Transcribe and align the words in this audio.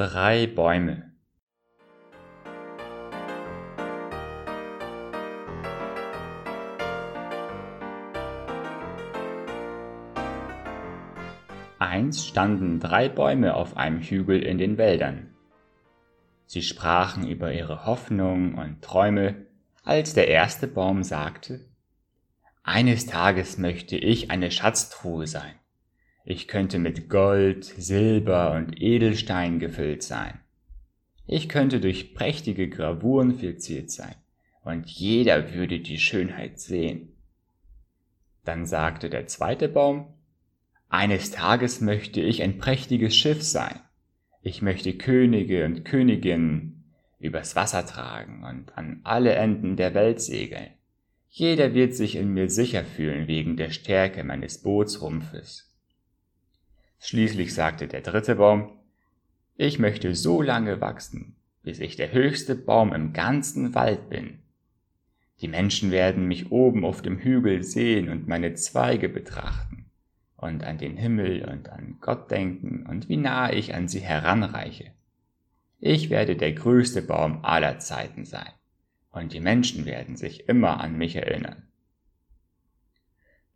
Drei 0.00 0.46
Bäume 0.46 1.12
Einst 11.78 12.26
standen 12.26 12.80
drei 12.80 13.10
Bäume 13.10 13.52
auf 13.52 13.76
einem 13.76 14.00
Hügel 14.00 14.42
in 14.42 14.56
den 14.56 14.78
Wäldern. 14.78 15.34
Sie 16.46 16.62
sprachen 16.62 17.28
über 17.28 17.52
ihre 17.52 17.84
Hoffnung 17.84 18.54
und 18.54 18.80
Träume, 18.80 19.48
als 19.84 20.14
der 20.14 20.28
erste 20.28 20.66
Baum 20.66 21.02
sagte, 21.02 21.68
Eines 22.62 23.04
Tages 23.04 23.58
möchte 23.58 23.98
ich 23.98 24.30
eine 24.30 24.50
Schatztruhe 24.50 25.26
sein. 25.26 25.56
Ich 26.24 26.48
könnte 26.48 26.78
mit 26.78 27.08
Gold, 27.08 27.64
Silber 27.64 28.52
und 28.52 28.80
Edelstein 28.80 29.58
gefüllt 29.58 30.02
sein. 30.02 30.40
Ich 31.26 31.48
könnte 31.48 31.80
durch 31.80 32.14
prächtige 32.14 32.68
Gravuren 32.68 33.34
verziert 33.38 33.90
sein, 33.90 34.14
und 34.62 34.88
jeder 34.88 35.54
würde 35.54 35.80
die 35.80 35.98
Schönheit 35.98 36.58
sehen. 36.58 37.16
Dann 38.44 38.66
sagte 38.66 39.10
der 39.10 39.26
zweite 39.26 39.68
Baum, 39.68 40.14
eines 40.88 41.30
Tages 41.30 41.80
möchte 41.80 42.20
ich 42.20 42.42
ein 42.42 42.58
prächtiges 42.58 43.14
Schiff 43.14 43.42
sein. 43.42 43.80
Ich 44.42 44.60
möchte 44.60 44.92
Könige 44.94 45.64
und 45.64 45.84
Königinnen 45.84 46.92
übers 47.20 47.54
Wasser 47.54 47.86
tragen 47.86 48.42
und 48.44 48.76
an 48.76 49.00
alle 49.04 49.34
Enden 49.34 49.76
der 49.76 49.94
Welt 49.94 50.20
segeln. 50.20 50.70
Jeder 51.28 51.74
wird 51.74 51.94
sich 51.94 52.16
in 52.16 52.34
mir 52.34 52.50
sicher 52.50 52.84
fühlen 52.84 53.28
wegen 53.28 53.56
der 53.56 53.70
Stärke 53.70 54.24
meines 54.24 54.62
Bootsrumpfes. 54.62 55.69
Schließlich 57.00 57.54
sagte 57.54 57.88
der 57.88 58.02
dritte 58.02 58.36
Baum, 58.36 58.72
ich 59.56 59.78
möchte 59.78 60.14
so 60.14 60.42
lange 60.42 60.80
wachsen, 60.80 61.34
bis 61.62 61.80
ich 61.80 61.96
der 61.96 62.12
höchste 62.12 62.54
Baum 62.54 62.92
im 62.92 63.12
ganzen 63.12 63.74
Wald 63.74 64.10
bin. 64.10 64.38
Die 65.40 65.48
Menschen 65.48 65.90
werden 65.90 66.28
mich 66.28 66.52
oben 66.52 66.84
auf 66.84 67.00
dem 67.00 67.18
Hügel 67.18 67.62
sehen 67.62 68.10
und 68.10 68.28
meine 68.28 68.54
Zweige 68.54 69.08
betrachten 69.08 69.86
und 70.36 70.62
an 70.62 70.76
den 70.76 70.98
Himmel 70.98 71.48
und 71.50 71.70
an 71.70 71.96
Gott 72.00 72.30
denken 72.30 72.86
und 72.86 73.08
wie 73.08 73.16
nahe 73.16 73.54
ich 73.54 73.74
an 73.74 73.88
sie 73.88 74.00
heranreiche. 74.00 74.92
Ich 75.78 76.10
werde 76.10 76.36
der 76.36 76.52
größte 76.52 77.00
Baum 77.00 77.44
aller 77.44 77.78
Zeiten 77.78 78.26
sein 78.26 78.52
und 79.10 79.32
die 79.32 79.40
Menschen 79.40 79.86
werden 79.86 80.16
sich 80.16 80.48
immer 80.50 80.80
an 80.80 80.98
mich 80.98 81.16
erinnern. 81.16 81.62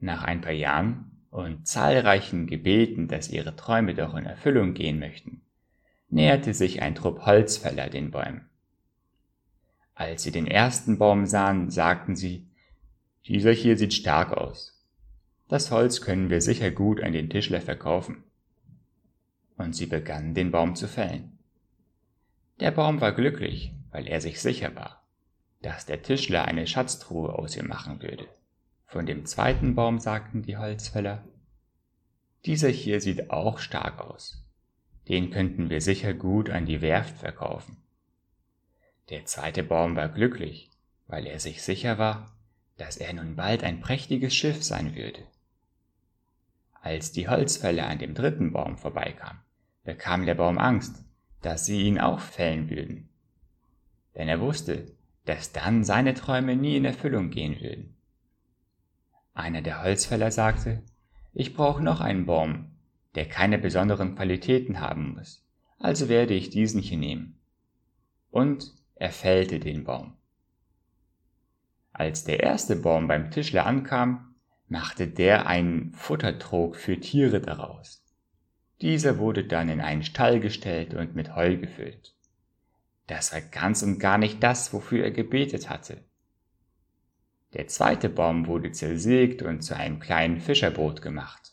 Nach 0.00 0.24
ein 0.24 0.40
paar 0.40 0.52
Jahren 0.52 1.13
und 1.34 1.66
zahlreichen 1.66 2.46
Gebeten, 2.46 3.08
dass 3.08 3.28
ihre 3.28 3.56
Träume 3.56 3.96
doch 3.96 4.14
in 4.14 4.24
Erfüllung 4.24 4.72
gehen 4.72 5.00
möchten, 5.00 5.40
näherte 6.08 6.54
sich 6.54 6.80
ein 6.80 6.94
Trupp 6.94 7.26
Holzfäller 7.26 7.90
den 7.90 8.12
Bäumen. 8.12 8.48
Als 9.96 10.22
sie 10.22 10.30
den 10.30 10.46
ersten 10.46 10.96
Baum 10.96 11.26
sahen, 11.26 11.70
sagten 11.70 12.14
sie, 12.14 12.46
dieser 13.26 13.50
hier 13.50 13.76
sieht 13.76 13.94
stark 13.94 14.32
aus. 14.32 14.80
Das 15.48 15.72
Holz 15.72 16.02
können 16.02 16.30
wir 16.30 16.40
sicher 16.40 16.70
gut 16.70 17.02
an 17.02 17.12
den 17.12 17.28
Tischler 17.28 17.60
verkaufen. 17.60 18.22
Und 19.56 19.74
sie 19.74 19.86
begannen 19.86 20.34
den 20.34 20.52
Baum 20.52 20.76
zu 20.76 20.86
fällen. 20.86 21.36
Der 22.60 22.70
Baum 22.70 23.00
war 23.00 23.10
glücklich, 23.10 23.72
weil 23.90 24.06
er 24.06 24.20
sich 24.20 24.40
sicher 24.40 24.76
war, 24.76 25.02
dass 25.62 25.84
der 25.84 26.00
Tischler 26.00 26.44
eine 26.44 26.68
Schatztruhe 26.68 27.36
aus 27.36 27.56
ihm 27.56 27.66
machen 27.66 28.00
würde. 28.02 28.28
Von 28.86 29.06
dem 29.06 29.26
zweiten 29.26 29.74
Baum 29.74 29.98
sagten 29.98 30.42
die 30.42 30.56
Holzfäller, 30.56 31.24
dieser 32.44 32.68
hier 32.68 33.00
sieht 33.00 33.30
auch 33.30 33.58
stark 33.58 34.00
aus. 34.00 34.44
Den 35.08 35.30
könnten 35.30 35.70
wir 35.70 35.80
sicher 35.80 36.14
gut 36.14 36.50
an 36.50 36.66
die 36.66 36.82
Werft 36.82 37.16
verkaufen. 37.16 37.78
Der 39.10 39.24
zweite 39.24 39.62
Baum 39.62 39.96
war 39.96 40.08
glücklich, 40.08 40.70
weil 41.06 41.26
er 41.26 41.38
sich 41.40 41.62
sicher 41.62 41.98
war, 41.98 42.34
dass 42.76 42.96
er 42.96 43.12
nun 43.12 43.36
bald 43.36 43.62
ein 43.62 43.80
prächtiges 43.80 44.34
Schiff 44.34 44.62
sein 44.62 44.94
würde. 44.94 45.20
Als 46.80 47.12
die 47.12 47.28
Holzfäller 47.28 47.86
an 47.86 47.98
dem 47.98 48.14
dritten 48.14 48.52
Baum 48.52 48.76
vorbeikamen, 48.76 49.40
bekam 49.84 50.26
der 50.26 50.34
Baum 50.34 50.58
Angst, 50.58 51.04
dass 51.40 51.66
sie 51.66 51.82
ihn 51.82 51.98
auch 51.98 52.20
fällen 52.20 52.70
würden. 52.70 53.08
Denn 54.14 54.28
er 54.28 54.40
wusste, 54.40 54.92
dass 55.24 55.52
dann 55.52 55.84
seine 55.84 56.14
Träume 56.14 56.56
nie 56.56 56.76
in 56.76 56.84
Erfüllung 56.84 57.30
gehen 57.30 57.60
würden. 57.60 57.93
Einer 59.34 59.62
der 59.62 59.82
Holzfäller 59.82 60.30
sagte, 60.30 60.82
ich 61.32 61.54
brauche 61.54 61.82
noch 61.82 62.00
einen 62.00 62.24
Baum, 62.24 62.70
der 63.16 63.28
keine 63.28 63.58
besonderen 63.58 64.14
Qualitäten 64.14 64.80
haben 64.80 65.14
muss, 65.16 65.44
also 65.78 66.08
werde 66.08 66.34
ich 66.34 66.50
diesen 66.50 66.80
hier 66.80 66.98
nehmen. 66.98 67.40
Und 68.30 68.72
er 68.94 69.10
fällte 69.10 69.58
den 69.58 69.82
Baum. 69.84 70.14
Als 71.92 72.24
der 72.24 72.40
erste 72.42 72.76
Baum 72.76 73.08
beim 73.08 73.30
Tischler 73.30 73.66
ankam, 73.66 74.34
machte 74.68 75.08
der 75.08 75.46
einen 75.46 75.92
Futtertrog 75.92 76.76
für 76.76 76.98
Tiere 76.98 77.40
daraus. 77.40 78.04
Dieser 78.80 79.18
wurde 79.18 79.44
dann 79.44 79.68
in 79.68 79.80
einen 79.80 80.02
Stall 80.02 80.40
gestellt 80.40 80.94
und 80.94 81.14
mit 81.14 81.34
Heu 81.34 81.56
gefüllt. 81.56 82.14
Das 83.06 83.32
war 83.32 83.40
ganz 83.40 83.82
und 83.82 83.98
gar 83.98 84.18
nicht 84.18 84.42
das, 84.42 84.72
wofür 84.72 85.04
er 85.04 85.10
gebetet 85.10 85.68
hatte. 85.70 86.04
Der 87.54 87.68
zweite 87.68 88.08
Baum 88.08 88.46
wurde 88.46 88.72
zersägt 88.72 89.42
und 89.42 89.62
zu 89.62 89.76
einem 89.76 90.00
kleinen 90.00 90.40
Fischerboot 90.40 91.02
gemacht. 91.02 91.52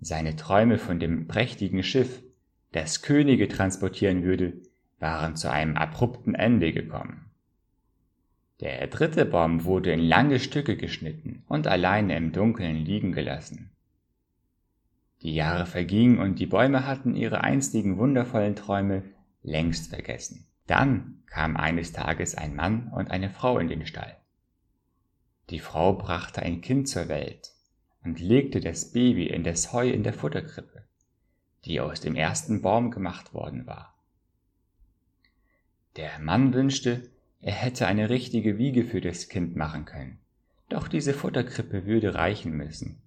Seine 0.00 0.34
Träume 0.34 0.78
von 0.78 0.98
dem 0.98 1.28
prächtigen 1.28 1.82
Schiff, 1.82 2.22
das 2.72 3.02
Könige 3.02 3.48
transportieren 3.48 4.22
würde, 4.22 4.54
waren 4.98 5.36
zu 5.36 5.50
einem 5.50 5.76
abrupten 5.76 6.34
Ende 6.34 6.72
gekommen. 6.72 7.30
Der 8.60 8.86
dritte 8.86 9.26
Baum 9.26 9.64
wurde 9.64 9.92
in 9.92 10.00
lange 10.00 10.38
Stücke 10.38 10.76
geschnitten 10.76 11.44
und 11.48 11.66
alleine 11.66 12.16
im 12.16 12.32
Dunkeln 12.32 12.76
liegen 12.76 13.12
gelassen. 13.12 13.70
Die 15.22 15.34
Jahre 15.34 15.66
vergingen 15.66 16.18
und 16.18 16.38
die 16.38 16.46
Bäume 16.46 16.86
hatten 16.86 17.14
ihre 17.14 17.42
einstigen 17.42 17.98
wundervollen 17.98 18.56
Träume 18.56 19.02
längst 19.42 19.90
vergessen. 19.90 20.46
Dann 20.66 21.22
kam 21.26 21.56
eines 21.56 21.92
Tages 21.92 22.34
ein 22.34 22.54
Mann 22.54 22.88
und 22.94 23.10
eine 23.10 23.28
Frau 23.28 23.58
in 23.58 23.68
den 23.68 23.84
Stall. 23.84 24.16
Die 25.50 25.58
Frau 25.58 25.94
brachte 25.94 26.42
ein 26.42 26.60
Kind 26.60 26.88
zur 26.88 27.08
Welt 27.08 27.50
und 28.04 28.20
legte 28.20 28.60
das 28.60 28.92
Baby 28.92 29.26
in 29.26 29.42
das 29.42 29.72
Heu 29.72 29.90
in 29.90 30.04
der 30.04 30.12
Futterkrippe, 30.12 30.84
die 31.64 31.80
aus 31.80 32.00
dem 32.00 32.14
ersten 32.14 32.62
Baum 32.62 32.92
gemacht 32.92 33.34
worden 33.34 33.66
war. 33.66 33.94
Der 35.96 36.20
Mann 36.20 36.54
wünschte, 36.54 37.10
er 37.40 37.52
hätte 37.52 37.88
eine 37.88 38.10
richtige 38.10 38.58
Wiege 38.58 38.84
für 38.84 39.00
das 39.00 39.28
Kind 39.28 39.56
machen 39.56 39.86
können, 39.86 40.20
doch 40.68 40.86
diese 40.86 41.14
Futterkrippe 41.14 41.84
würde 41.84 42.14
reichen 42.14 42.52
müssen. 42.52 43.02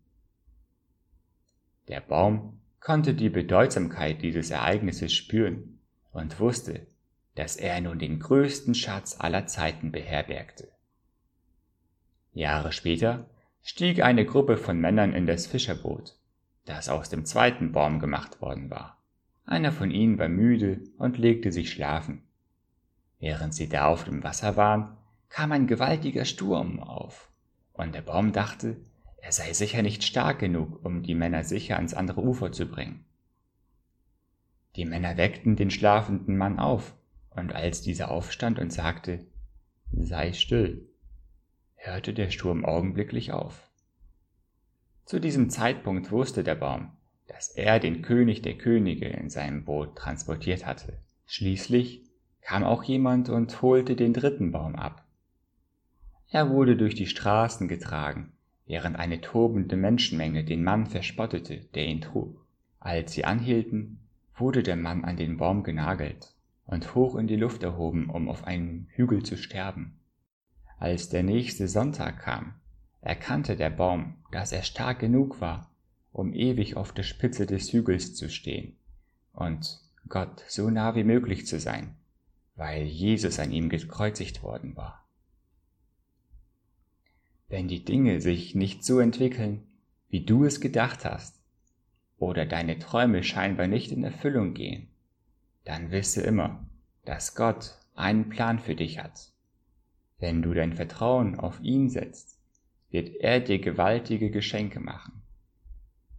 Der 1.88 2.02
Baum 2.02 2.60
konnte 2.82 3.14
die 3.14 3.30
Bedeutsamkeit 3.30 4.22
dieses 4.22 4.52
Ereignisses 4.52 5.14
spüren 5.14 5.80
und 6.12 6.42
wusste, 6.42 6.88
dass 7.36 7.56
er 7.56 7.80
nun 7.80 8.00
den 8.00 8.20
größten 8.20 8.76
Schatz 8.76 9.16
aller 9.18 9.48
Zeiten 9.48 9.94
beherbergte. 9.94 10.73
Jahre 12.34 12.72
später 12.72 13.30
stieg 13.62 14.02
eine 14.02 14.26
Gruppe 14.26 14.58
von 14.58 14.80
Männern 14.80 15.14
in 15.14 15.26
das 15.26 15.48
Fischerboot, 15.48 16.18
das 16.66 16.90
aus 16.90 17.10
dem 17.10 17.26
zweiten 17.26 17.72
Baum 17.72 18.00
gemacht 18.00 18.42
worden 18.42 18.70
war. 18.70 18.98
Einer 19.46 19.72
von 19.72 19.92
ihnen 19.92 20.18
war 20.18 20.30
müde 20.30 20.82
und 20.98 21.18
legte 21.18 21.52
sich 21.52 21.72
schlafen. 21.72 22.24
Während 23.20 23.54
sie 23.54 23.70
da 23.70 23.88
auf 23.88 24.04
dem 24.04 24.24
Wasser 24.24 24.58
waren, 24.58 24.98
kam 25.30 25.52
ein 25.52 25.68
gewaltiger 25.68 26.26
Sturm 26.26 26.80
auf, 26.80 27.32
und 27.74 27.96
der 27.96 28.02
Baum 28.02 28.32
dachte, 28.34 28.78
er 29.18 29.32
sei 29.32 29.54
sicher 29.54 29.82
nicht 29.82 30.04
stark 30.04 30.40
genug, 30.40 30.84
um 30.86 31.04
die 31.04 31.16
Männer 31.16 31.44
sicher 31.44 31.78
ans 31.78 31.94
andere 31.94 32.22
Ufer 32.22 32.52
zu 32.52 32.66
bringen. 32.66 33.06
Die 34.76 34.86
Männer 34.86 35.18
weckten 35.18 35.56
den 35.56 35.72
schlafenden 35.72 36.38
Mann 36.38 36.60
auf, 36.60 36.96
und 37.30 37.54
als 37.54 37.82
dieser 37.82 38.12
aufstand 38.12 38.60
und 38.60 38.72
sagte, 38.72 39.26
sei 39.92 40.34
still, 40.34 40.88
hörte 41.86 42.14
der 42.14 42.30
Sturm 42.30 42.64
augenblicklich 42.64 43.34
auf. 43.34 43.70
Zu 45.06 45.20
diesem 45.20 45.50
Zeitpunkt 45.50 46.12
wusste 46.12 46.44
der 46.44 46.56
Baum, 46.56 46.92
dass 47.28 47.50
er 47.50 47.80
den 47.80 48.02
König 48.02 48.42
der 48.42 48.58
Könige 48.58 49.08
in 49.08 49.30
seinem 49.30 49.66
Boot 49.66 49.98
transportiert 49.98 50.66
hatte. 50.66 50.98
Schließlich 51.26 52.04
kam 52.42 52.64
auch 52.64 52.84
jemand 52.84 53.30
und 53.30 53.62
holte 53.62 53.96
den 53.96 54.14
dritten 54.14 54.52
Baum 54.52 54.76
ab. 54.76 55.06
Er 56.30 56.50
wurde 56.50 56.78
durch 56.78 56.96
die 56.96 57.06
Straßen 57.06 57.68
getragen, 57.68 58.32
während 58.66 58.98
eine 58.98 59.20
tobende 59.20 59.76
Menschenmenge 59.76 60.44
den 60.46 60.64
Mann 60.64 60.88
verspottete, 60.88 61.58
der 61.76 61.86
ihn 61.86 62.02
trug. 62.02 62.46
Als 62.80 63.14
sie 63.14 63.26
anhielten, 63.26 64.00
wurde 64.36 64.64
der 64.64 64.78
Mann 64.78 65.04
an 65.04 65.18
den 65.18 65.38
Baum 65.38 65.64
genagelt 65.64 66.34
und 66.66 66.96
hoch 66.96 67.16
in 67.16 67.28
die 67.28 67.36
Luft 67.36 67.62
erhoben, 67.62 68.10
um 68.10 68.30
auf 68.30 68.46
einem 68.46 68.88
Hügel 68.92 69.24
zu 69.24 69.38
sterben. 69.38 70.00
Als 70.84 71.08
der 71.08 71.24
nächste 71.24 71.70
Sonntag 71.70 72.20
kam, 72.20 72.56
erkannte 73.00 73.56
der 73.56 73.70
Baum, 73.70 74.18
dass 74.34 74.52
er 74.52 74.64
stark 74.64 75.00
genug 75.00 75.40
war, 75.40 75.72
um 76.12 76.34
ewig 76.34 76.76
auf 76.76 76.92
der 76.92 77.04
Spitze 77.04 77.46
des 77.46 77.72
Hügels 77.72 78.16
zu 78.16 78.30
stehen. 78.30 78.76
Und 79.32 79.80
Gott 80.10 80.44
so 80.50 80.70
nah 80.70 80.94
wie 80.94 81.06
möglich 81.06 81.48
zu 81.48 81.58
sein, 81.58 81.96
weil 82.58 82.84
Jesus 82.84 83.40
an 83.40 83.54
ihm 83.54 83.70
gekreuzigt 83.70 84.44
worden 84.44 84.76
war. 84.76 85.08
Wenn 87.48 87.70
die 87.70 87.86
Dinge 87.86 88.20
sich 88.20 88.54
nicht 88.54 88.84
so 88.84 89.00
entwickeln, 89.00 89.66
wie 90.10 90.26
du 90.26 90.44
es 90.44 90.60
gedacht 90.60 91.06
hast, 91.06 91.40
oder 92.18 92.46
deine 92.46 92.78
Träume 92.78 93.24
scheinbar 93.24 93.68
nicht 93.68 93.94
in 93.94 94.04
Erfüllung 94.04 94.54
gehen, 94.54 94.90
dann 95.64 95.92
wisse 95.92 96.24
immer, 96.24 96.68
dass 97.06 97.36
Gott 97.36 97.78
einen 97.96 98.28
Plan 98.28 98.60
für 98.60 98.76
dich 98.76 99.00
hat. 99.00 99.33
Wenn 100.24 100.42
du 100.42 100.54
dein 100.54 100.72
Vertrauen 100.72 101.38
auf 101.38 101.60
ihn 101.60 101.90
setzt, 101.90 102.40
wird 102.92 103.14
er 103.18 103.42
dir 103.42 103.60
gewaltige 103.60 104.32
Geschenke 104.32 104.80
machen. 104.80 105.22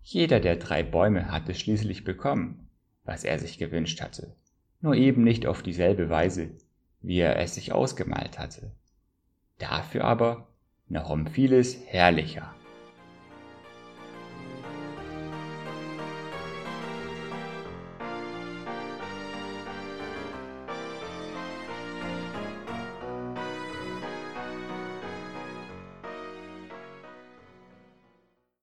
Jeder 0.03 0.41
der 0.41 0.57
drei 0.57 0.83
Bäume 0.83 1.31
hatte 1.31 1.55
schließlich 1.55 2.05
bekommen, 2.05 2.69
was 3.05 3.25
er 3.25 3.39
sich 3.39 3.57
gewünscht 3.57 4.03
hatte, 4.03 4.37
nur 4.83 4.95
eben 4.95 5.25
nicht 5.25 5.47
auf 5.47 5.63
dieselbe 5.63 6.11
Weise, 6.11 6.51
wie 7.01 7.21
er 7.21 7.39
es 7.39 7.55
sich 7.55 7.73
ausgemalt 7.73 8.39
hatte. 8.39 8.73
Dafür 9.57 10.05
aber 10.05 10.49
noch 10.87 11.09
um 11.09 11.27
vieles 11.27 11.79
herrlicher. 11.87 12.55